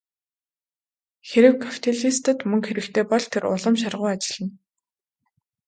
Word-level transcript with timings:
Хэрэв 1.29 1.53
капиталистад 1.63 2.37
мөнгө 2.49 2.65
хэрэгтэй 2.67 3.03
болбол 3.11 3.31
тэр 3.33 3.43
улам 3.53 3.75
шаргуу 3.81 4.09
ажиллана. 4.13 4.51